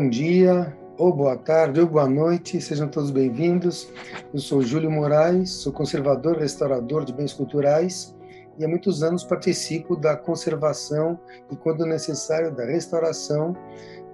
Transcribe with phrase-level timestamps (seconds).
[0.00, 3.92] Bom dia, ou boa tarde, ou boa noite, sejam todos bem-vindos.
[4.32, 8.16] Eu sou Júlio Moraes, sou conservador restaurador de bens culturais
[8.58, 11.20] e há muitos anos participo da conservação
[11.52, 13.54] e, quando necessário, da restauração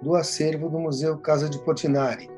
[0.02, 2.28] do acervo do Museu Casa de Portinari.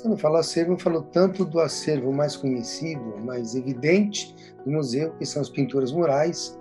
[0.00, 5.12] Quando eu falo acervo, eu falo tanto do acervo mais conhecido, mais evidente do museu,
[5.12, 6.58] que são as pinturas murais,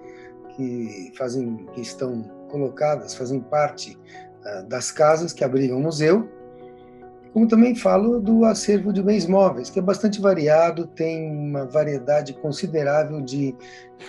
[0.55, 3.98] que fazem, que estão colocadas, fazem parte
[4.68, 6.27] das casas que abrigam o museu,
[7.34, 12.34] como também falo do acervo de bens móveis, que é bastante variado, tem uma variedade
[12.34, 13.55] considerável de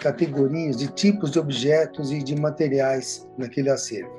[0.00, 4.10] categorias, de tipos de objetos e de materiais naquele acervo.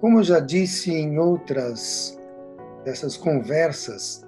[0.00, 2.16] Como eu já disse em outras
[2.84, 4.24] dessas conversas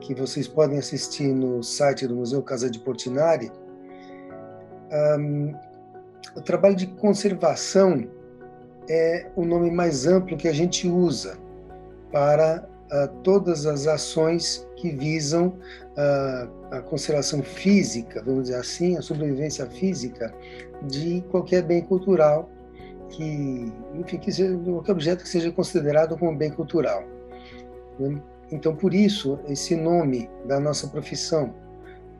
[0.00, 3.52] que vocês podem assistir no site do Museu Casa de Portinari,
[5.18, 5.52] um,
[6.34, 8.08] o trabalho de conservação
[8.90, 11.38] é o nome mais amplo que a gente usa
[12.10, 15.54] para uh, todas as ações que visam
[15.96, 20.34] uh, a conservação física, vamos dizer assim, a sobrevivência física
[20.82, 22.50] de qualquer bem cultural
[23.10, 27.04] que, enfim, que seja, qualquer objeto que seja considerado como bem cultural.
[28.50, 31.54] Então, por isso, esse nome da nossa profissão.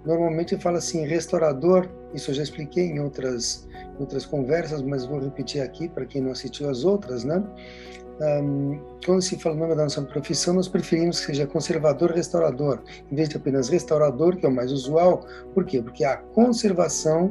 [0.04, 5.20] Normalmente eu falo assim, restaurador, isso eu já expliquei em outras, outras conversas, mas vou
[5.20, 7.42] repetir aqui para quem não assistiu as outras, né?
[8.20, 12.80] um, quando se fala o nome da nossa profissão, nós preferimos que seja conservador restaurador,
[13.10, 15.24] em vez de apenas restaurador, que é o mais usual.
[15.54, 15.80] Por quê?
[15.80, 17.26] Porque a conservação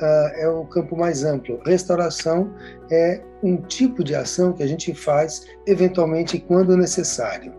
[0.00, 1.60] uh, é o campo mais amplo.
[1.64, 2.52] Restauração
[2.90, 7.54] é um tipo de ação que a gente faz, eventualmente, quando necessário.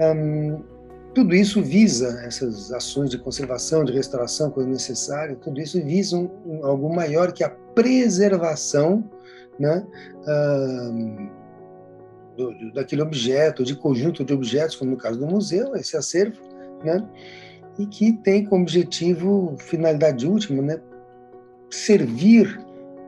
[0.00, 0.71] Um,
[1.14, 6.30] tudo isso visa, essas ações de conservação, de restauração, quando necessário, tudo isso visa um,
[6.46, 9.10] um, algo maior que a preservação
[9.58, 9.86] né,
[12.36, 16.40] do, daquele objeto, de conjunto de objetos, como no caso do museu, esse acervo,
[16.82, 17.06] né?
[17.78, 20.80] e que tem como objetivo, finalidade última, né?
[21.70, 22.58] servir,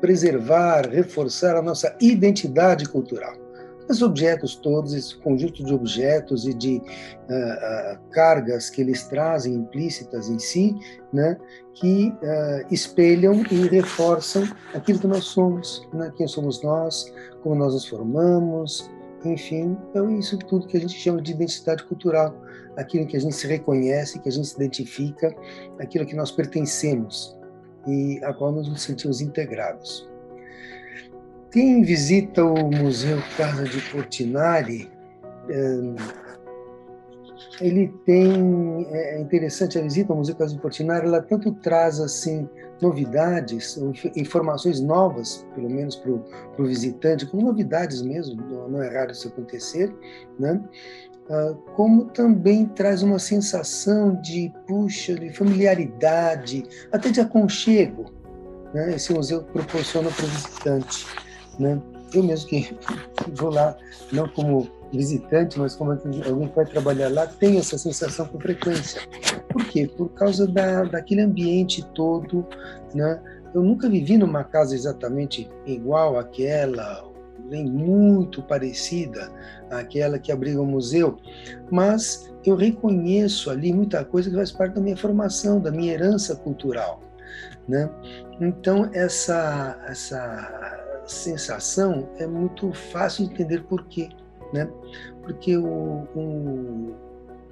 [0.00, 3.43] preservar, reforçar a nossa identidade cultural.
[3.88, 9.54] Os objetos todos, esse conjunto de objetos e de uh, uh, cargas que eles trazem
[9.54, 10.74] implícitas em si,
[11.12, 11.36] né,
[11.74, 17.12] que uh, espelham e reforçam aquilo que nós somos, né, quem somos nós,
[17.42, 18.90] como nós nos formamos,
[19.24, 22.34] enfim, é isso tudo que a gente chama de identidade cultural,
[22.76, 25.34] aquilo que a gente se reconhece, que a gente se identifica,
[25.78, 27.36] aquilo que nós pertencemos
[27.86, 30.08] e a qual nós nos sentimos integrados.
[31.54, 34.90] Quem visita o Museu Casa de Portinari,
[37.60, 42.48] ele tem é interessante a visita ao Museu Casa de Portinari, ela tanto traz assim
[42.82, 43.80] novidades,
[44.16, 48.34] informações novas, pelo menos para o visitante, como novidades mesmo,
[48.68, 49.94] não é raro isso acontecer,
[50.40, 50.60] né?
[51.30, 58.06] Ah, como também traz uma sensação de, puxa, de familiaridade, até de aconchego,
[58.74, 58.96] né?
[58.96, 61.06] Esse museu proporciona para o visitante,
[61.58, 61.80] né?
[62.12, 62.76] Eu mesmo que
[63.34, 63.76] vou lá,
[64.12, 69.00] não como visitante, mas como alguém que vai trabalhar lá, tem essa sensação com frequência.
[69.48, 69.86] Por quê?
[69.86, 72.46] Por causa da, daquele ambiente todo,
[72.94, 73.20] né?
[73.52, 77.04] Eu nunca vivi numa casa exatamente igual àquela,
[77.48, 79.30] nem muito parecida
[79.70, 81.18] àquela que abriga o museu,
[81.70, 86.34] mas eu reconheço ali muita coisa que faz parte da minha formação, da minha herança
[86.34, 87.00] cultural,
[87.68, 87.88] né?
[88.40, 90.63] Então essa essa
[91.06, 94.08] sensação é muito fácil de entender por quê
[94.54, 94.68] né?
[95.22, 96.94] Porque o, o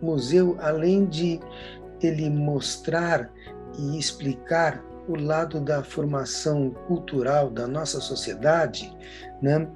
[0.00, 1.40] museu, além de
[2.00, 3.28] ele mostrar
[3.76, 8.96] e explicar o lado da formação cultural da nossa sociedade,
[9.42, 9.68] né?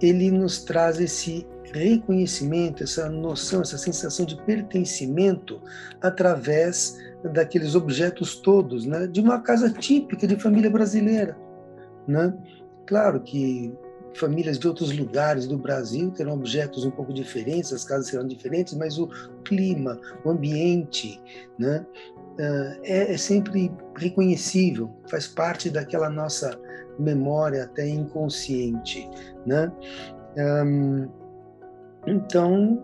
[0.00, 5.60] ele nos traz esse reconhecimento, essa noção, essa sensação de pertencimento
[6.02, 6.98] através
[7.32, 9.06] daqueles objetos todos, né?
[9.06, 11.36] de uma casa típica de família brasileira.
[12.06, 12.34] Né?
[12.86, 13.72] Claro que
[14.14, 18.74] famílias de outros lugares do Brasil terão objetos um pouco diferentes, as casas serão diferentes,
[18.74, 19.08] mas o
[19.44, 21.20] clima, o ambiente,
[21.58, 21.84] né,
[22.38, 26.58] ah, é, é sempre reconhecível, faz parte daquela nossa
[26.98, 29.08] memória até inconsciente,
[29.44, 29.72] né?
[32.06, 32.82] então,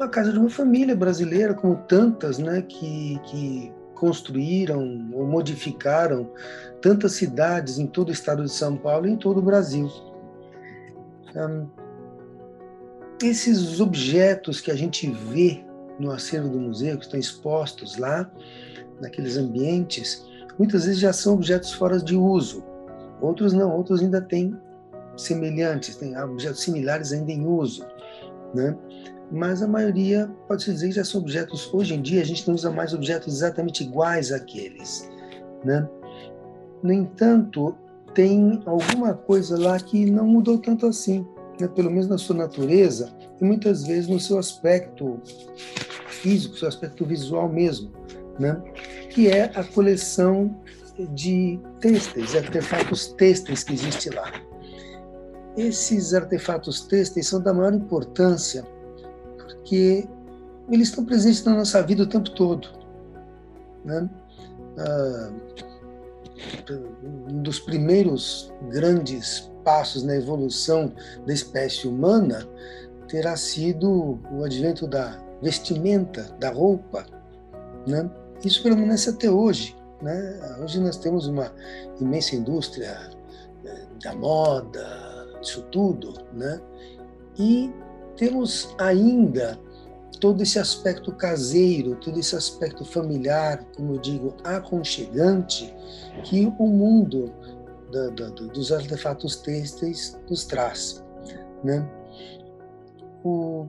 [0.00, 3.72] a casa de uma família brasileira, como tantas, né, que, que
[4.04, 6.30] construíram ou modificaram
[6.82, 9.90] tantas cidades em todo o estado de São Paulo e em todo o Brasil.
[11.34, 11.66] Um,
[13.22, 15.64] esses objetos que a gente vê
[15.98, 18.30] no acervo do museu, que estão expostos lá,
[19.00, 20.28] naqueles ambientes,
[20.58, 22.62] muitas vezes já são objetos fora de uso.
[23.22, 24.54] Outros não, outros ainda têm
[25.16, 27.86] semelhantes, têm objetos similares ainda em uso.
[28.52, 28.76] né?
[29.30, 31.72] Mas a maioria, pode-se dizer, já são objetos.
[31.72, 35.08] Hoje em dia, a gente não usa mais objetos exatamente iguais àqueles,
[35.64, 35.88] né?
[36.82, 37.74] No entanto,
[38.14, 41.26] tem alguma coisa lá que não mudou tanto assim,
[41.60, 41.66] né?
[41.66, 45.20] pelo menos na sua natureza, e muitas vezes no seu aspecto
[46.08, 47.90] físico, seu aspecto visual mesmo,
[48.38, 48.62] né?
[49.10, 50.54] que é a coleção
[51.14, 54.30] de têxteis, artefatos têxteis que existe lá.
[55.56, 58.64] Esses artefatos têxteis são da maior importância
[59.64, 60.06] porque
[60.70, 62.68] eles estão presentes na nossa vida o tempo todo.
[63.82, 64.08] Né?
[64.78, 65.32] Ah,
[67.30, 70.92] um dos primeiros grandes passos na evolução
[71.26, 72.46] da espécie humana
[73.08, 77.06] terá sido o advento da vestimenta, da roupa.
[77.86, 78.10] Né?
[78.44, 79.74] Isso permanece até hoje.
[80.02, 80.58] Né?
[80.62, 81.50] Hoje nós temos uma
[81.98, 83.10] imensa indústria
[83.64, 84.86] eh, da moda,
[85.40, 86.60] isso tudo, né?
[87.38, 87.72] e
[88.16, 89.58] temos ainda
[90.20, 95.74] todo esse aspecto caseiro, todo esse aspecto familiar, como eu digo, aconchegante,
[96.24, 97.32] que o mundo
[97.92, 101.04] da, da, dos artefatos têxteis nos traz.
[101.62, 101.86] Né?
[103.22, 103.66] O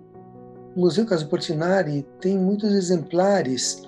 [0.76, 3.84] Museu Caso Portinari tem muitos exemplares,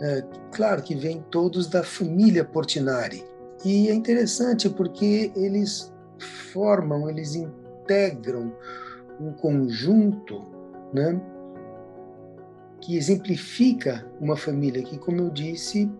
[0.00, 0.22] é,
[0.52, 3.24] claro que vêm todos da família Portinari,
[3.64, 5.92] e é interessante porque eles
[6.52, 8.52] formam, eles integram
[9.20, 10.44] um conjunto
[10.92, 11.20] né,
[12.80, 15.90] que exemplifica uma família que, como eu disse,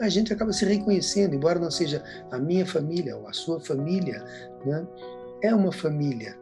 [0.00, 4.24] a gente acaba se reconhecendo, embora não seja a minha família ou a sua família,
[4.64, 4.86] né,
[5.42, 6.38] é uma família,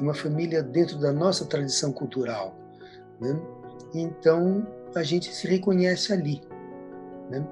[0.00, 2.56] uma família dentro da nossa tradição cultural.
[3.20, 3.36] Né?
[3.92, 4.64] Então,
[4.94, 6.40] a gente se reconhece ali.
[7.28, 7.44] Né?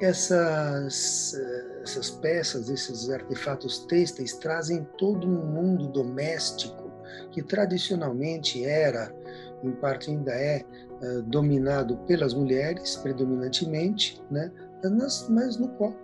[0.00, 1.34] Essas,
[1.82, 6.81] essas peças, esses artefatos têxteis trazem todo um mundo doméstico
[7.30, 9.14] que tradicionalmente era,
[9.62, 10.64] em parte ainda é,
[11.02, 14.50] uh, dominado pelas mulheres, predominantemente, né?
[14.82, 15.94] mas, mas no qual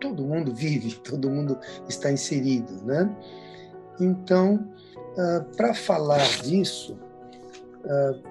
[0.00, 1.58] todo mundo vive, todo mundo
[1.88, 2.72] está inserido.
[2.84, 3.10] Né?
[4.00, 4.68] Então,
[5.12, 6.98] uh, para falar disso,
[7.84, 8.30] uh,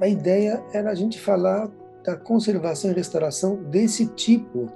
[0.00, 1.68] a ideia era a gente falar
[2.04, 4.70] da conservação e restauração desse tipo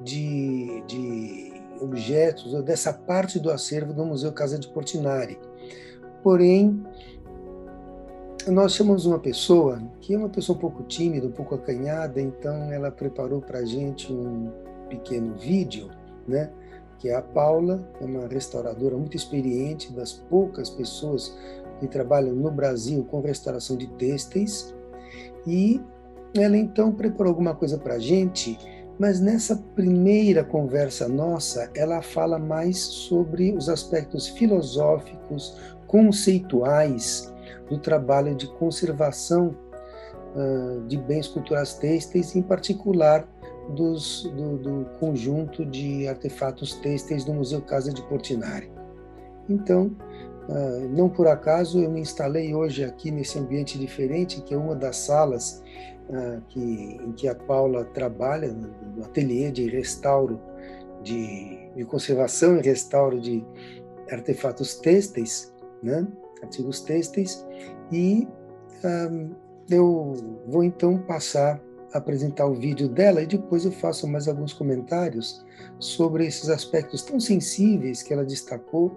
[0.00, 5.38] de, de objetos, ou dessa parte do acervo do Museu Casa de Portinari.
[6.26, 6.84] Porém,
[8.48, 12.72] nós chamamos uma pessoa que é uma pessoa um pouco tímida, um pouco acanhada, então
[12.72, 14.50] ela preparou para a gente um
[14.88, 15.88] pequeno vídeo,
[16.26, 16.50] né?
[16.98, 21.38] que é a Paula, é uma restauradora muito experiente, das poucas pessoas
[21.78, 24.74] que trabalham no Brasil com restauração de têxteis,
[25.46, 25.80] e
[26.34, 28.58] ela então preparou alguma coisa para a gente,
[28.98, 37.32] mas nessa primeira conversa nossa, ela fala mais sobre os aspectos filosóficos, conceituais
[37.68, 39.56] do trabalho de conservação
[40.34, 43.26] uh, de bens culturais têxteis, em particular
[43.70, 48.70] dos, do, do, conjunto de artefatos têxteis do Museu Casa de Portinari.
[49.48, 49.90] Então,
[50.48, 54.74] uh, não por acaso eu me instalei hoje aqui nesse ambiente diferente, que é uma
[54.74, 55.62] das salas
[56.08, 60.40] uh, que, em que a Paula trabalha, no ateliê de restauro,
[61.02, 63.44] de, de conservação e restauro de
[64.10, 65.52] artefatos têxteis,
[65.86, 66.06] né?
[66.42, 67.46] artigos têxteis,
[67.90, 68.28] e
[68.84, 69.30] um,
[69.70, 70.12] eu
[70.46, 71.60] vou então passar
[71.92, 75.44] a apresentar o vídeo dela e depois eu faço mais alguns comentários
[75.78, 78.92] sobre esses aspectos tão sensíveis que ela destacou,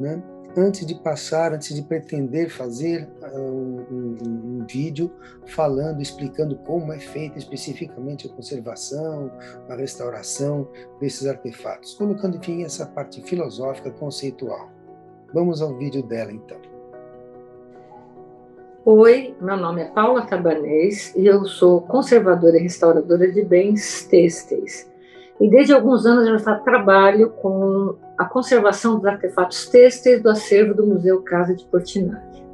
[0.00, 0.22] né?
[0.56, 5.10] antes de passar, antes de pretender fazer uh, um, um, um, vídeo
[5.46, 9.30] falando, explicando como é feita especificamente a conservação,
[9.68, 10.68] a restauração
[11.00, 14.70] desses artefatos, colocando, enfim, essa parte filosófica, conceitual.
[15.34, 16.56] Vamos ao vídeo dela então.
[18.84, 24.88] Oi, meu nome é Paula Cabanês e eu sou conservadora e restauradora de bens têxteis.
[25.40, 30.72] E desde alguns anos eu já trabalho com a conservação dos artefatos têxteis do acervo
[30.72, 32.44] do Museu Casa de Portinari.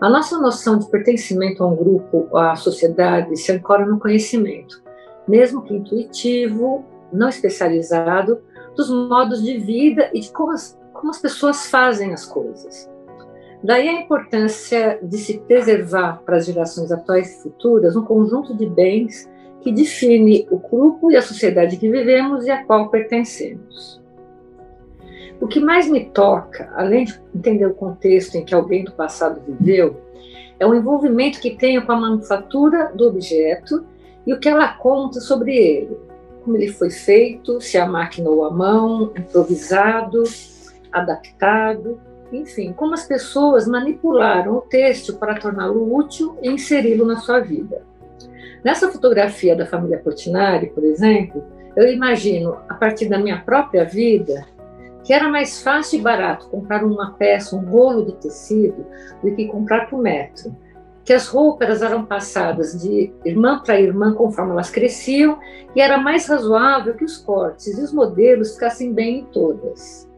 [0.00, 4.80] A nossa noção de pertencimento a um grupo, à sociedade, se ancora no conhecimento,
[5.26, 8.38] mesmo que intuitivo, não especializado,
[8.76, 12.88] dos modos de vida e de como as como as pessoas fazem as coisas.
[13.64, 18.66] Daí a importância de se preservar para as gerações atuais e futuras um conjunto de
[18.66, 19.28] bens
[19.62, 24.00] que define o grupo e a sociedade que vivemos e a qual pertencemos.
[25.40, 29.40] O que mais me toca, além de entender o contexto em que alguém do passado
[29.46, 30.00] viveu,
[30.58, 33.86] é o envolvimento que tenho com a manufatura do objeto
[34.26, 35.96] e o que ela conta sobre ele,
[36.44, 40.24] como ele foi feito, se a máquina ou a mão, improvisado,
[40.92, 42.00] adaptado,
[42.32, 47.82] enfim, como as pessoas manipularam o texto para torná-lo útil e inseri-lo na sua vida.
[48.62, 51.42] Nessa fotografia da família Portinari, por exemplo,
[51.76, 54.44] eu imagino, a partir da minha própria vida,
[55.02, 58.84] que era mais fácil e barato comprar uma peça, um rolo de tecido,
[59.22, 60.54] do que comprar por metro.
[61.04, 65.38] Que as roupas eram passadas de irmã para irmã conforme elas cresciam,
[65.74, 70.09] e era mais razoável que os cortes e os modelos ficassem bem em todas.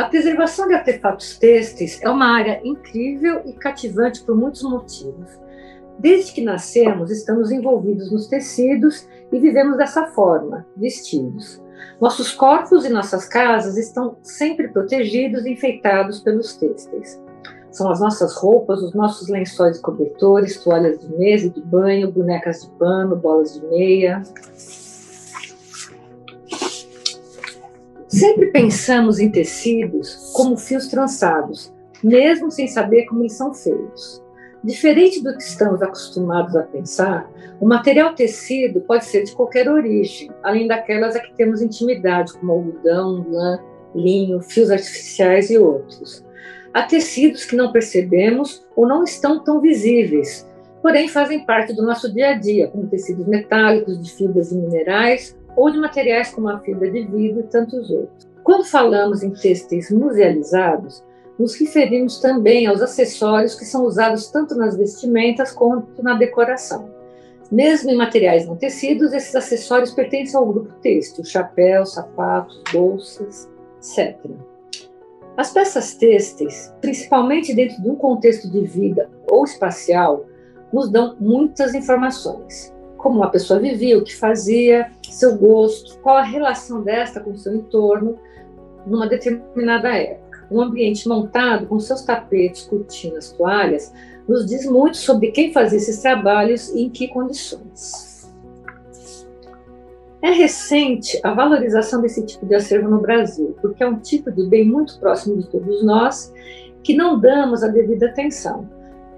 [0.00, 5.28] A preservação de artefatos têxteis é uma área incrível e cativante por muitos motivos.
[5.98, 11.62] Desde que nascemos, estamos envolvidos nos tecidos e vivemos dessa forma, vestidos.
[12.00, 17.22] Nossos corpos e nossas casas estão sempre protegidos e enfeitados pelos têxteis.
[17.70, 22.10] São as nossas roupas, os nossos lençóis e cobertores, toalhas de mesa e de banho,
[22.10, 24.22] bonecas de pano, bolas de meia.
[28.10, 34.20] Sempre pensamos em tecidos como fios trançados, mesmo sem saber como eles são feitos.
[34.64, 40.28] Diferente do que estamos acostumados a pensar, o material tecido pode ser de qualquer origem,
[40.42, 43.60] além daquelas a que temos intimidade, como algodão, lã,
[43.94, 46.24] linho, fios artificiais e outros.
[46.74, 50.44] Há tecidos que não percebemos ou não estão tão visíveis,
[50.82, 55.38] porém fazem parte do nosso dia a dia, como tecidos metálicos, de fibras e minerais
[55.56, 58.28] ou de materiais como a fibra de vidro e tantos outros.
[58.42, 61.04] Quando falamos em têxteis musealizados,
[61.38, 66.90] nos referimos também aos acessórios que são usados tanto nas vestimentas quanto na decoração.
[67.50, 74.16] Mesmo em materiais não tecidos, esses acessórios pertencem ao grupo têxtil, chapéus, sapatos, bolsas, etc.
[75.36, 80.26] As peças têxteis, principalmente dentro de um contexto de vida ou espacial,
[80.72, 82.72] nos dão muitas informações.
[83.02, 87.38] Como uma pessoa vivia, o que fazia, seu gosto, qual a relação desta com o
[87.38, 88.18] seu entorno
[88.86, 93.92] numa determinada época um ambiente montado com seus tapetes, cortinas, toalhas,
[94.28, 98.28] nos diz muito sobre quem fazia esses trabalhos e em que condições.
[100.22, 104.46] É recente a valorização desse tipo de acervo no Brasil, porque é um tipo de
[104.48, 106.32] bem muito próximo de todos nós
[106.82, 108.68] que não damos a devida atenção.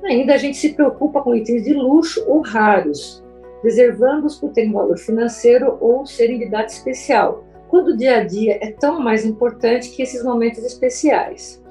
[0.04, 3.21] Ainda a gente se preocupa com itens de luxo ou raros,
[3.62, 8.58] reservando-os por terem valor financeiro ou serem de idade especial, quando o dia a dia
[8.60, 11.62] é tão mais importante que esses momentos especiais.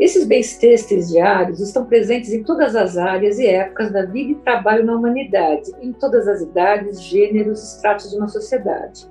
[0.00, 4.34] Esses bens têxteis diários estão presentes em todas as áreas e épocas da vida e
[4.36, 9.08] trabalho na humanidade, em todas as idades, gêneros estratos de uma sociedade.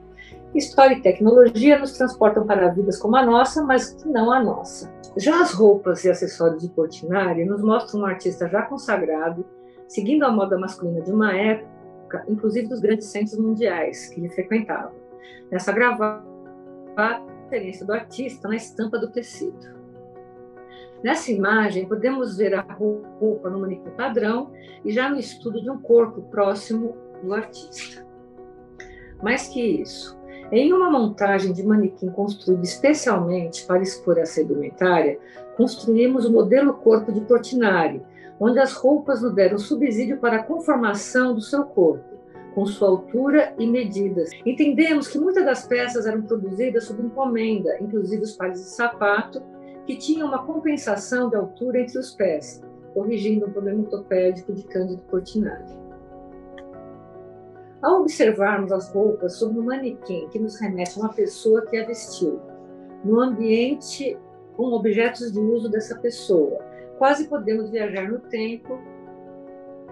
[0.53, 4.91] História e tecnologia nos transportam para vidas como a nossa, mas não a nossa.
[5.15, 9.45] Já as roupas e acessórios de Portinari nos mostram um artista já consagrado,
[9.87, 11.33] seguindo a moda masculina de uma
[12.11, 14.93] época, inclusive dos grandes centros mundiais que ele frequentava
[15.49, 16.25] nessa gravata
[16.97, 19.81] a referência do artista na estampa do tecido.
[21.03, 24.51] Nessa imagem, podemos ver a roupa no manequim padrão
[24.85, 28.05] e já no estudo de um corpo próximo do artista.
[29.21, 30.17] Mais que isso,
[30.51, 35.17] em uma montagem de manequim construída especialmente para expor essa indumentária,
[35.57, 38.01] construímos o modelo corpo de Portinari,
[38.41, 42.11] onde as roupas nos deram subsídio para a conformação do seu corpo
[42.55, 44.29] com sua altura e medidas.
[44.45, 49.41] Entendemos que muitas das peças eram produzidas sob encomenda, inclusive os pares de sapato,
[49.85, 52.61] que tinham uma compensação de altura entre os pés,
[52.93, 55.79] corrigindo um problema ortopédico de Cândido Portinari.
[57.81, 61.85] Ao observarmos as roupas sob um manequim que nos remete a uma pessoa que a
[61.85, 62.39] vestiu,
[63.03, 64.19] no ambiente
[64.55, 66.59] com objetos de uso dessa pessoa,
[67.01, 68.79] quase podemos viajar no tempo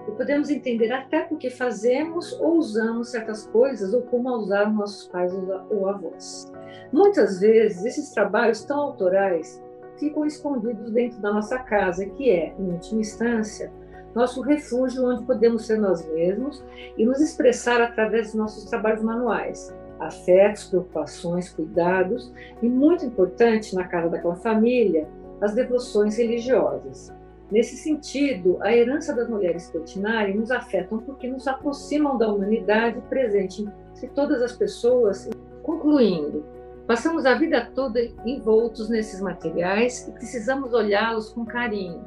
[0.07, 5.07] e podemos entender até por que fazemos ou usamos certas coisas ou como usaram nossos
[5.07, 5.33] pais
[5.71, 6.51] ou avós.
[6.93, 9.59] Muitas vezes, esses trabalhos tão autorais
[9.97, 13.73] ficam escondidos dentro da nossa casa, que é, em última instância,
[14.13, 16.63] nosso refúgio onde podemos ser nós mesmos
[16.95, 23.87] e nos expressar através dos nossos trabalhos manuais, afetos, preocupações, cuidados e, muito importante na
[23.87, 25.07] casa daquela família,
[25.41, 27.13] as devoções religiosas.
[27.51, 33.67] Nesse sentido, a herança das mulheres Portinari nos afetam porque nos aproximam da humanidade presente
[33.95, 35.27] entre todas as pessoas.
[35.63, 36.45] Concluindo,
[36.85, 42.05] passamos a vida toda envoltos nesses materiais e precisamos olhá-los com carinho.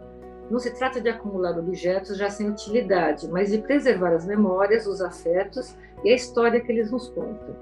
[0.48, 5.00] Não se trata de acumular objetos já sem utilidade, mas de preservar as memórias, os
[5.00, 7.56] afetos e a história que eles nos contam.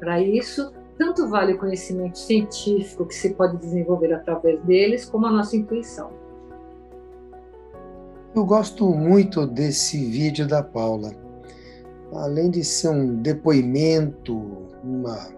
[0.00, 0.72] Para isso,
[1.02, 6.12] tanto vale o conhecimento científico que se pode desenvolver através deles, como a nossa intuição.
[8.32, 11.12] Eu gosto muito desse vídeo da Paula.
[12.14, 15.28] Além de ser um depoimento, uma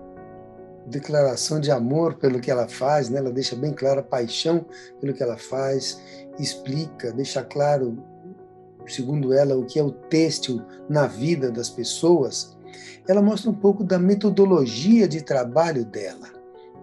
[0.87, 3.19] declaração de amor pelo que ela faz, né?
[3.19, 4.67] ela deixa bem clara a paixão
[5.01, 5.99] pelo que ela faz,
[6.39, 7.97] explica, deixa claro,
[8.87, 12.55] segundo ela, o que é o têxtil na vida das pessoas.
[13.09, 16.29] Ela mostra um pouco da metodologia de trabalho dela.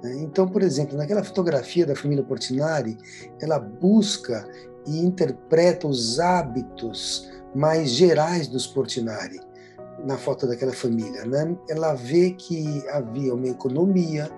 [0.03, 0.15] Né?
[0.21, 2.97] Então, por exemplo, naquela fotografia da família Portinari,
[3.39, 4.47] ela busca
[4.87, 9.39] e interpreta os hábitos mais gerais dos Portinari
[10.05, 11.55] na foto daquela família, né?
[11.69, 14.31] Ela vê que havia uma economia,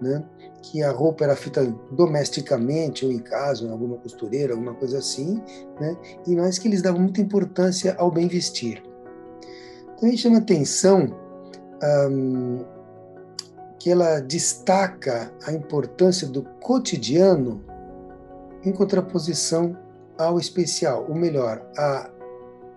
[0.00, 0.24] né?
[0.62, 5.40] Que a roupa era feita domesticamente ou em casa, em alguma costureira, alguma coisa assim,
[5.80, 5.96] né?
[6.26, 8.82] E mais que eles davam muita importância ao bem vestir.
[10.00, 11.14] Também chama atenção
[13.78, 17.64] que ela destaca a importância do cotidiano
[18.64, 19.76] em contraposição
[20.18, 22.10] ao especial, ou melhor, a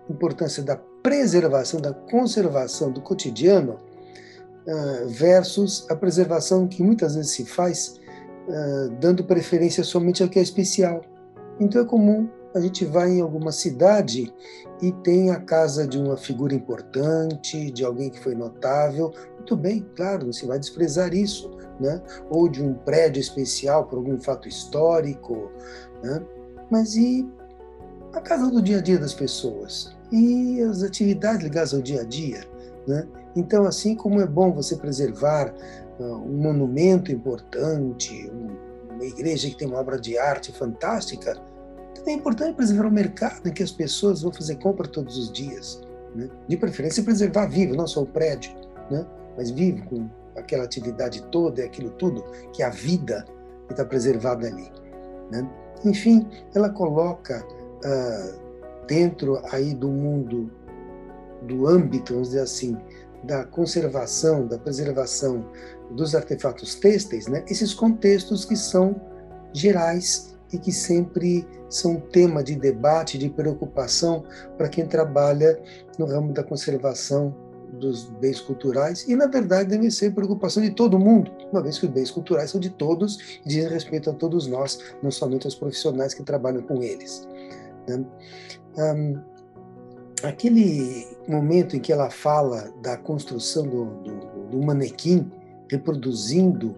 [0.08, 3.78] importância da preservação, da conservação do cotidiano
[4.66, 8.00] uh, versus a preservação que muitas vezes se faz
[8.48, 11.02] uh, dando preferência somente ao que é especial.
[11.60, 14.32] Então é comum a gente vai em alguma cidade
[14.80, 19.12] e tem a casa de uma figura importante, de alguém que foi notável.
[19.36, 22.00] Muito bem, claro, não se vai desprezar isso, né?
[22.30, 25.50] Ou de um prédio especial por algum fato histórico,
[26.02, 26.22] né?
[26.70, 27.28] Mas e
[28.12, 29.94] a casa do dia a dia das pessoas?
[30.14, 32.44] e as atividades ligadas ao dia a dia.
[32.86, 33.06] Né?
[33.34, 35.52] Então, assim como é bom você preservar
[35.98, 41.36] uh, um monumento importante, um, uma igreja que tem uma obra de arte fantástica,
[41.94, 45.32] também é importante preservar o mercado em que as pessoas vão fazer compra todos os
[45.32, 45.80] dias.
[46.14, 46.28] Né?
[46.48, 48.52] De preferência, preservar vivo, não só o prédio,
[48.90, 49.06] né?
[49.36, 53.24] mas vivo, com aquela atividade toda e aquilo tudo, que é a vida
[53.66, 54.70] que está preservada ali.
[55.30, 55.48] Né?
[55.84, 60.50] Enfim, ela coloca uh, dentro aí do mundo,
[61.42, 62.76] do âmbito, vamos dizer assim,
[63.22, 65.46] da conservação, da preservação
[65.90, 69.00] dos artefatos têxteis, né, esses contextos que são
[69.52, 74.24] gerais e que sempre são tema de debate, de preocupação
[74.56, 75.60] para quem trabalha
[75.98, 77.34] no ramo da conservação
[77.72, 81.86] dos bens culturais e, na verdade, deve ser preocupação de todo mundo, uma vez que
[81.86, 85.54] os bens culturais são de todos e dizem respeito a todos nós, não somente aos
[85.54, 87.26] profissionais que trabalham com eles.
[87.88, 88.04] Né?
[90.22, 94.16] Aquele momento em que ela fala da construção do, do,
[94.50, 95.30] do manequim
[95.70, 96.76] reproduzindo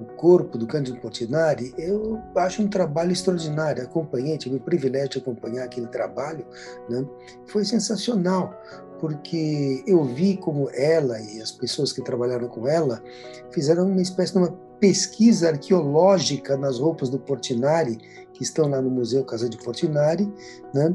[0.00, 3.82] o corpo do Cândido Portinari, eu acho um trabalho extraordinário.
[3.82, 6.46] Acompanhei, tive o privilégio de acompanhar aquele trabalho,
[6.88, 7.04] né?
[7.46, 8.54] foi sensacional,
[9.00, 13.02] porque eu vi como ela e as pessoas que trabalharam com ela
[13.50, 17.96] fizeram uma espécie de uma pesquisa arqueológica nas roupas do Portinari,
[18.32, 20.30] que estão lá no Museu Casa de Portinari,
[20.74, 20.94] né?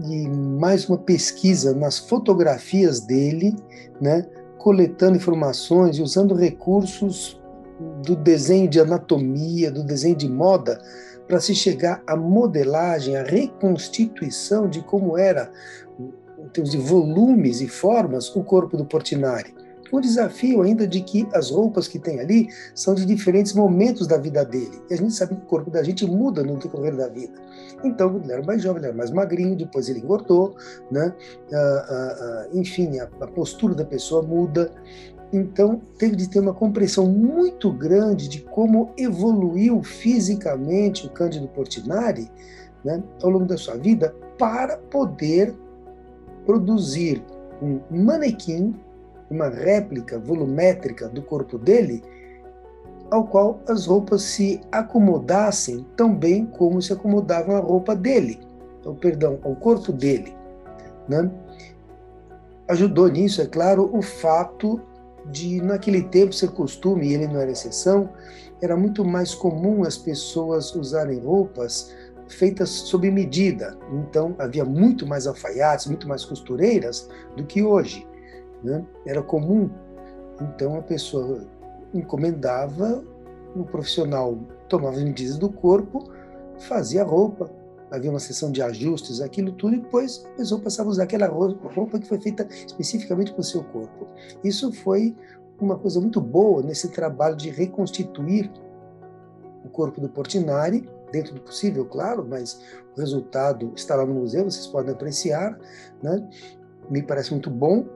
[0.00, 3.54] e mais uma pesquisa nas fotografias dele,
[4.00, 4.26] né,
[4.58, 7.40] coletando informações e usando recursos
[8.04, 10.80] do desenho de anatomia, do desenho de moda,
[11.26, 15.50] para se chegar à modelagem, à reconstituição de como era,
[16.38, 19.54] em termos de volumes e formas, o corpo do Portinari
[19.96, 24.18] o desafio ainda de que as roupas que tem ali são de diferentes momentos da
[24.18, 24.82] vida dele.
[24.90, 27.34] E a gente sabe que o corpo da gente muda no decorrer da vida.
[27.84, 30.56] Então, ele era mais jovem, ele era mais magrinho, depois ele engordou,
[30.90, 31.14] né?
[31.52, 34.72] Ah, ah, ah, enfim, a, a postura da pessoa muda.
[35.34, 42.30] Então, teve de ter uma compreensão muito grande de como evoluiu fisicamente o Cândido Portinari
[42.84, 45.52] né, ao longo da sua vida para poder
[46.46, 47.20] produzir
[47.60, 48.76] um manequim
[49.28, 52.00] uma réplica volumétrica do corpo dele,
[53.10, 58.38] ao qual as roupas se acomodassem tão bem como se acomodavam a roupa dele,
[58.78, 60.32] então, perdão, ao corpo dele.
[61.08, 61.28] Né?
[62.68, 64.80] Ajudou nisso, é claro, o fato
[65.30, 68.10] de, naquele tempo, ser costume, e ele não era exceção,
[68.60, 71.94] era muito mais comum as pessoas usarem roupas
[72.28, 73.76] feitas sob medida.
[73.92, 78.06] Então, havia muito mais alfaiates, muito mais costureiras do que hoje
[78.64, 78.84] né?
[79.06, 79.70] era comum.
[80.40, 81.46] Então a pessoa
[81.92, 83.04] encomendava,
[83.54, 84.36] o profissional
[84.68, 86.10] tomava as medidas do corpo,
[86.58, 87.50] fazia a roupa,
[87.94, 91.26] havia uma sessão de ajustes, aquilo tudo, e depois a pessoa passava a usar aquela
[91.26, 94.06] roupa que foi feita especificamente para o seu corpo.
[94.42, 95.14] Isso foi
[95.60, 98.50] uma coisa muito boa nesse trabalho de reconstituir
[99.64, 102.60] o corpo do Portinari, dentro do possível, claro, mas
[102.96, 105.58] o resultado está lá no museu, vocês podem apreciar,
[106.02, 106.28] né?
[106.90, 107.86] me parece muito bom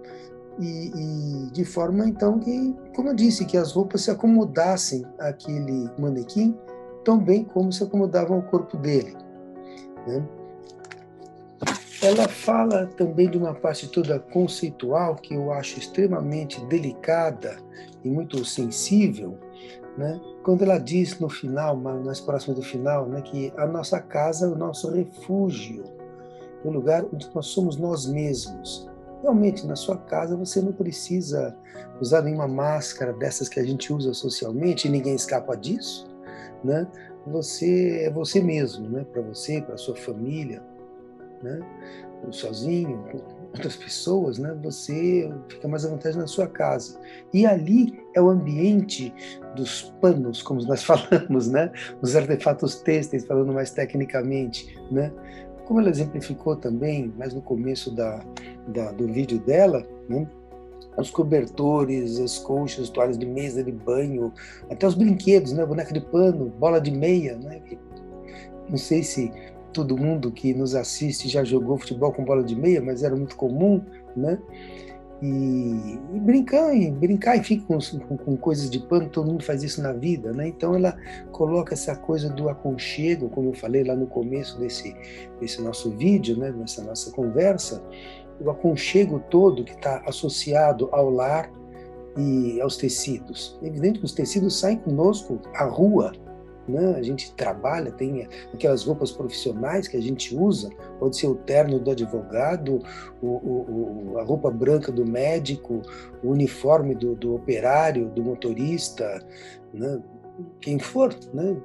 [0.58, 5.90] e, e, de forma então que, como eu disse, que as roupas se acomodassem àquele
[5.98, 6.56] manequim
[7.04, 9.16] tão bem como se acomodavam ao corpo dele.
[10.06, 10.26] Né?
[12.00, 17.56] ela fala também de uma parte toda conceitual que eu acho extremamente delicada
[18.04, 19.36] e muito sensível,
[19.96, 20.20] né?
[20.44, 24.48] quando ela diz no final, mais próximo do final, né, que a nossa casa é
[24.48, 25.84] o nosso refúgio,
[26.64, 28.88] o lugar onde nós somos nós mesmos.
[29.22, 31.56] Realmente, na sua casa você não precisa
[32.00, 36.06] usar nenhuma máscara dessas que a gente usa socialmente ninguém escapa disso,
[36.62, 36.86] né?
[37.26, 39.04] Você é você mesmo, né?
[39.12, 40.62] Para você, para sua família,
[41.42, 41.60] né?
[42.30, 43.18] Sozinho, com
[43.54, 44.56] outras pessoas, né?
[44.62, 46.98] Você fica mais à vontade na sua casa.
[47.32, 49.12] E ali é o ambiente
[49.54, 51.70] dos panos, como nós falamos, né?
[52.02, 55.12] Os artefatos têxteis, falando mais tecnicamente, né?
[55.64, 58.24] Como ela exemplificou também, mais no começo da,
[58.68, 60.26] da do vídeo dela, né?
[61.00, 64.32] Os cobertores, as colchas, toalhas de mesa de banho,
[64.70, 65.64] até os brinquedos, né?
[65.64, 67.60] Boneca de pano, bola de meia, né?
[68.68, 69.32] Não sei se
[69.72, 73.36] todo mundo que nos assiste já jogou futebol com bola de meia, mas era muito
[73.36, 73.82] comum,
[74.16, 74.38] né?
[75.20, 79.64] E, e brincar, e brincar e com, com, com, coisas de pano, todo mundo faz
[79.64, 80.46] isso na vida, né?
[80.46, 80.96] Então ela
[81.32, 84.94] coloca essa coisa do aconchego, como eu falei lá no começo desse,
[85.40, 86.52] desse nosso vídeo, né?
[86.52, 87.82] Nessa nossa conversa,
[88.40, 91.50] o aconchego todo que está associado ao lar
[92.16, 93.58] e aos tecidos.
[93.62, 96.12] É evidente que os tecidos saem conosco à rua,
[96.68, 96.96] né?
[96.96, 101.78] A gente trabalha, tem aquelas roupas profissionais que a gente usa, pode ser o terno
[101.78, 102.80] do advogado,
[103.22, 105.80] o, o, o, a roupa branca do médico,
[106.22, 109.20] o uniforme do, do operário, do motorista,
[109.72, 110.00] né?
[110.60, 111.56] Quem for, né?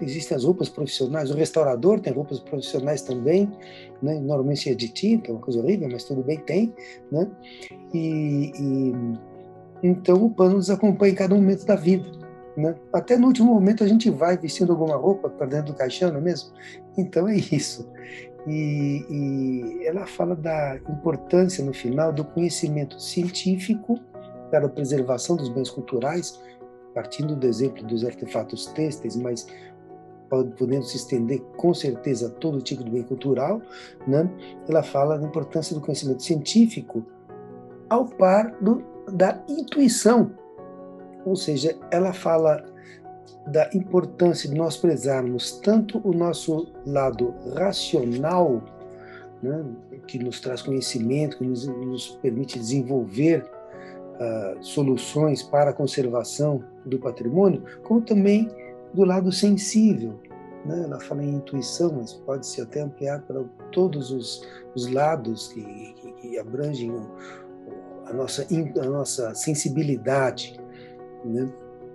[0.00, 3.50] Existem as roupas profissionais, o restaurador tem roupas profissionais também,
[4.02, 4.18] né?
[4.20, 6.74] Normalmente é de tinta, uma coisa horrível, mas tudo bem, tem,
[7.10, 7.28] né?
[7.94, 8.92] E, e
[9.82, 12.06] então o pano nos acompanha em cada momento da vida,
[12.56, 12.74] né?
[12.92, 16.18] Até no último momento a gente vai vestindo alguma roupa para dentro do caixão, não
[16.18, 16.50] é mesmo?
[16.96, 17.88] Então é isso.
[18.46, 23.98] E, e ela fala da importância no final do conhecimento científico
[24.50, 26.40] para a preservação dos bens culturais,
[26.98, 29.46] partindo do exemplo dos artefatos têxteis, mas
[30.58, 33.62] podendo se estender com certeza a todo tipo de bem cultural,
[34.04, 34.28] né?
[34.68, 37.06] ela fala da importância do conhecimento científico
[37.88, 38.82] ao par do,
[39.12, 40.32] da intuição
[41.24, 42.64] ou seja, ela fala
[43.46, 48.62] da importância de nós prezarmos tanto o nosso lado racional,
[49.42, 49.64] né,
[50.06, 53.44] que nos traz conhecimento, que nos, nos permite desenvolver
[54.18, 58.48] uh, soluções para a conservação do patrimônio, como também
[58.92, 60.20] do lado sensível.
[60.64, 60.82] Né?
[60.84, 65.62] Ela fala em intuição, mas pode se até ampliar para todos os, os lados que,
[65.94, 66.92] que, que abrangem
[68.06, 68.46] a, nossa,
[68.80, 70.58] a nossa sensibilidade.
[71.24, 71.48] Né?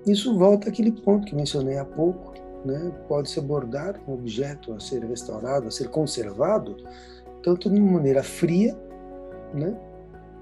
[0.06, 2.34] Isso volta àquele ponto que mencionei há pouco,
[2.66, 2.92] né?
[3.08, 6.78] pode ser abordado um objeto a ser restaurado, a ser conservado,
[7.42, 8.78] tanto de uma maneira fria,
[9.54, 9.78] né?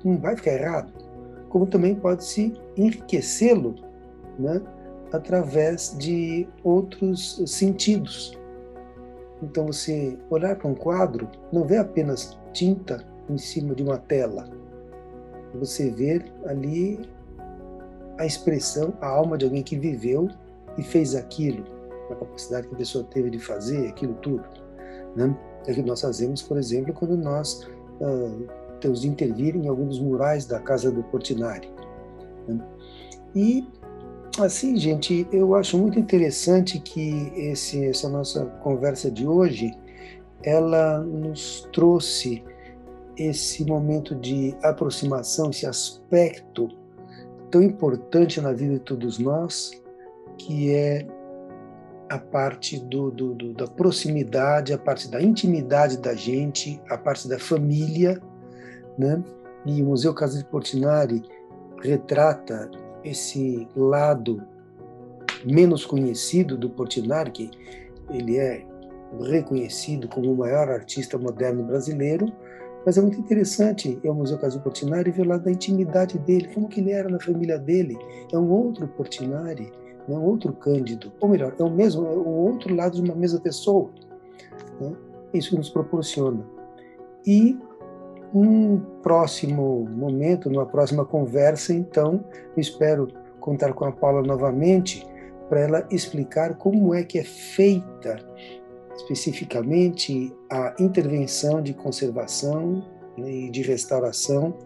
[0.03, 0.91] não vai ficar errado,
[1.51, 3.75] como também pode se enriquecê-lo
[4.39, 4.61] né?
[5.11, 8.39] através de outros sentidos.
[9.43, 14.49] Então, você olhar para um quadro, não vê apenas tinta em cima de uma tela,
[15.53, 16.99] você vê ali
[18.17, 20.29] a expressão, a alma de alguém que viveu
[20.77, 21.65] e fez aquilo,
[22.09, 24.45] a capacidade que a pessoa teve de fazer aquilo tudo.
[25.15, 25.35] Né?
[25.67, 27.67] É o que nós fazemos, por exemplo, quando nós
[27.99, 28.47] uh,
[28.81, 31.71] temos de intervir em alguns murais da casa do Portinari.
[32.47, 32.59] Né?
[33.33, 33.67] E
[34.39, 39.71] assim, gente, eu acho muito interessante que esse, essa nossa conversa de hoje,
[40.43, 42.43] ela nos trouxe
[43.17, 46.69] esse momento de aproximação, esse aspecto
[47.49, 49.71] tão importante na vida de todos nós,
[50.37, 51.05] que é
[52.09, 57.27] a parte do, do, do, da proximidade, a parte da intimidade da gente, a parte
[57.27, 58.21] da família,
[58.97, 59.23] né?
[59.65, 61.23] E o Museu Casa de Portinari
[61.81, 62.69] retrata
[63.03, 64.41] esse lado
[65.45, 67.51] menos conhecido do Portinari, que
[68.09, 68.65] ele é
[69.19, 72.31] reconhecido como o maior artista moderno brasileiro,
[72.85, 76.49] mas é muito interessante ir ao Museu Caso Portinari e ver lá da intimidade dele,
[76.53, 77.97] como que ele era na família dele.
[78.31, 79.71] É um outro Portinari,
[80.07, 81.11] é um outro Cândido.
[81.19, 83.89] Ou melhor, é o mesmo, é o outro lado de uma mesma pessoa.
[84.79, 84.93] Né?
[85.33, 86.43] Isso nos proporciona.
[87.25, 87.57] E
[88.33, 92.23] um próximo momento, numa próxima conversa, então,
[92.55, 93.07] eu espero
[93.39, 95.05] contar com a Paula novamente
[95.49, 98.17] para ela explicar como é que é feita
[98.95, 102.85] especificamente a intervenção de conservação
[103.17, 104.57] né, e de restauração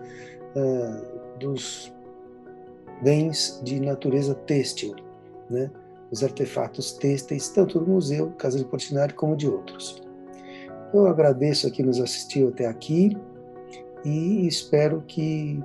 [0.55, 1.91] uh, dos
[3.01, 4.95] bens de natureza têxtil,
[5.49, 5.71] né,
[6.11, 10.01] os artefatos têxteis, tanto do museu, Casa de Portinari, como de outros.
[10.93, 13.17] Eu agradeço a quem nos assistiu até aqui
[14.05, 15.61] e espero que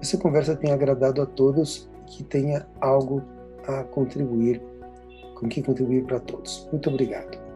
[0.00, 3.22] essa conversa tenha agradado a todos, que tenha algo
[3.66, 4.62] a contribuir,
[5.34, 6.68] com que contribuir para todos.
[6.70, 7.49] Muito obrigado.